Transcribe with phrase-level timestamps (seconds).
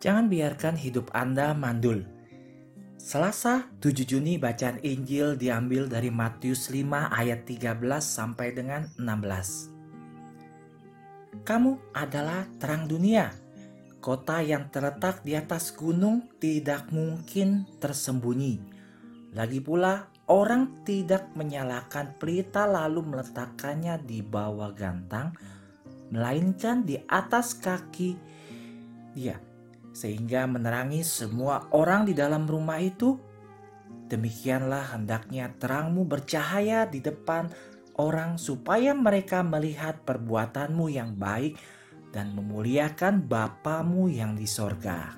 [0.00, 2.08] Jangan biarkan hidup Anda mandul.
[2.96, 11.44] Selasa 7 Juni bacaan Injil diambil dari Matius 5 ayat 13 sampai dengan 16.
[11.44, 13.28] Kamu adalah terang dunia.
[14.00, 18.56] Kota yang terletak di atas gunung tidak mungkin tersembunyi.
[19.36, 25.36] Lagi pula, orang tidak menyalakan pelita lalu meletakkannya di bawah gantang,
[26.08, 28.32] melainkan di atas kaki
[29.10, 29.49] dia
[29.90, 33.18] sehingga menerangi semua orang di dalam rumah itu.
[34.10, 37.46] Demikianlah hendaknya terangmu bercahaya di depan
[38.00, 41.60] orang supaya mereka melihat perbuatanmu yang baik
[42.10, 45.14] dan memuliakan Bapamu yang di sorga.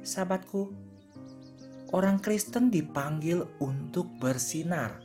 [0.00, 0.72] Sahabatku,
[1.92, 5.00] orang Kristen dipanggil untuk bersinar.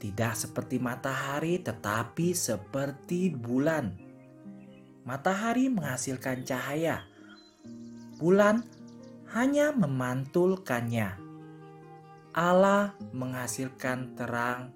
[0.00, 3.92] Tidak seperti matahari tetapi seperti bulan.
[5.04, 7.09] Matahari menghasilkan cahaya,
[8.20, 8.60] bulan
[9.32, 11.16] hanya memantulkannya.
[12.36, 14.70] Allah menghasilkan terang,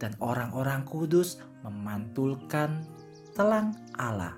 [0.00, 2.82] dan orang-orang kudus memantulkan
[3.36, 4.34] telang Allah.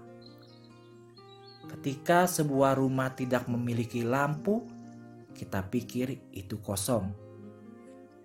[1.70, 4.66] Ketika sebuah rumah tidak memiliki lampu,
[5.32, 7.12] kita pikir itu kosong.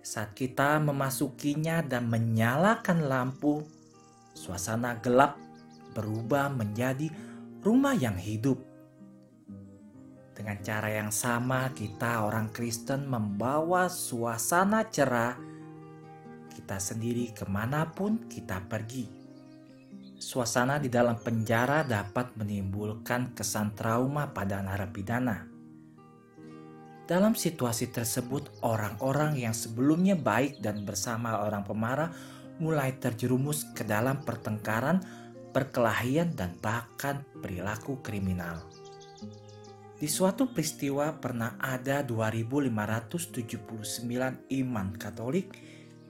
[0.02, 3.62] Saat kita memasukinya dan menyalakan lampu,
[4.34, 5.38] suasana gelap
[5.92, 7.12] berubah menjadi
[7.62, 8.71] rumah yang hidup
[10.42, 15.38] dengan cara yang sama, kita orang Kristen membawa suasana cerah
[16.50, 19.06] kita sendiri ke mana pun kita pergi.
[20.18, 25.46] Suasana di dalam penjara dapat menimbulkan kesan trauma pada narapidana.
[27.06, 32.10] Dalam situasi tersebut, orang-orang yang sebelumnya baik dan bersama orang pemarah
[32.58, 35.06] mulai terjerumus ke dalam pertengkaran,
[35.54, 38.81] perkelahian, dan bahkan perilaku kriminal.
[40.02, 43.62] Di suatu peristiwa pernah ada 2579
[44.50, 45.54] iman Katolik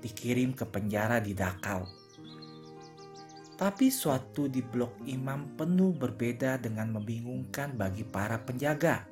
[0.01, 1.85] dikirim ke penjara di Dachau.
[3.53, 9.05] Tapi suatu di blok imam penuh berbeda dengan membingungkan bagi para penjaga.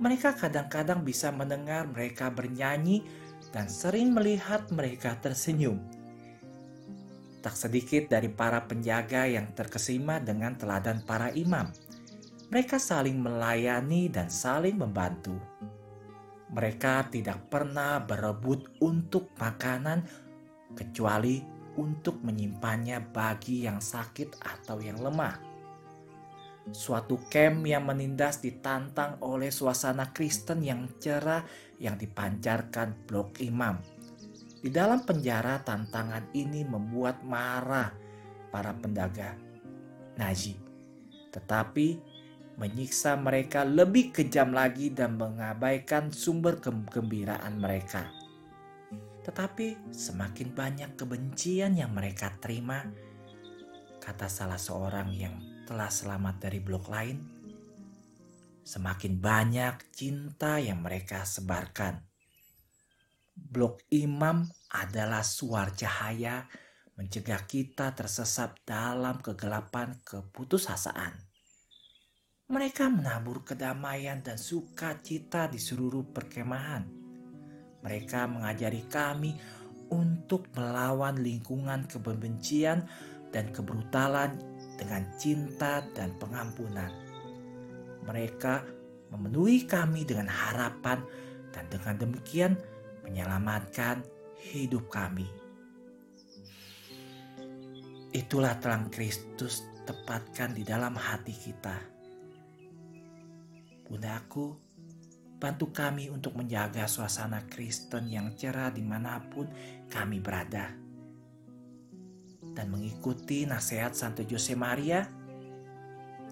[0.00, 3.04] Mereka kadang-kadang bisa mendengar mereka bernyanyi
[3.52, 5.84] dan sering melihat mereka tersenyum.
[7.44, 11.83] Tak sedikit dari para penjaga yang terkesima dengan teladan para imam
[12.54, 15.34] mereka saling melayani dan saling membantu.
[16.54, 20.06] Mereka tidak pernah berebut untuk makanan
[20.78, 21.42] kecuali
[21.74, 25.34] untuk menyimpannya bagi yang sakit atau yang lemah.
[26.70, 31.42] Suatu camp yang menindas ditantang oleh suasana Kristen yang cerah
[31.82, 33.82] yang dipancarkan blok imam.
[34.62, 37.90] Di dalam penjara tantangan ini membuat marah
[38.54, 39.42] para pendagang
[40.14, 40.54] Nazi.
[41.34, 42.13] Tetapi
[42.54, 48.10] menyiksa mereka lebih kejam lagi dan mengabaikan sumber kegembiraan mereka.
[49.24, 52.84] Tetapi semakin banyak kebencian yang mereka terima,
[53.98, 55.34] kata salah seorang yang
[55.64, 57.18] telah selamat dari blok lain,
[58.62, 62.04] semakin banyak cinta yang mereka sebarkan.
[63.34, 66.46] Blok imam adalah suar cahaya
[66.94, 71.33] mencegah kita tersesat dalam kegelapan keputusasaan.
[72.54, 76.86] Mereka menabur kedamaian dan sukacita di seluruh perkemahan.
[77.82, 79.34] Mereka mengajari kami
[79.90, 82.86] untuk melawan lingkungan kebencian
[83.34, 84.38] dan kebrutalan
[84.78, 86.94] dengan cinta dan pengampunan.
[88.06, 88.62] Mereka
[89.10, 91.02] memenuhi kami dengan harapan
[91.50, 92.54] dan dengan demikian
[93.02, 94.06] menyelamatkan
[94.38, 95.26] hidup kami.
[98.14, 101.93] Itulah terang Kristus tepatkan di dalam hati kita
[103.84, 104.56] Bundaku,
[105.36, 109.44] bantu kami untuk menjaga suasana Kristen yang cerah di mana pun
[109.92, 110.72] kami berada.
[112.54, 115.04] Dan mengikuti nasihat Santo Jose Maria,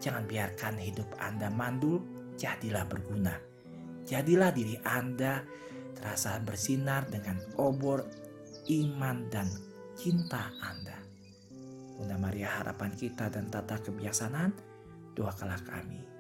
[0.01, 2.01] jangan biarkan hidup Anda mandul,
[2.41, 3.37] jadilah berguna.
[4.09, 5.45] Jadilah diri Anda
[5.93, 8.09] terasa bersinar dengan obor
[8.71, 9.47] iman dan
[9.95, 10.99] cinta Anda.
[11.99, 14.51] Bunda Maria harapan kita dan tata kebiasaan,
[15.15, 16.12] doakanlah kami.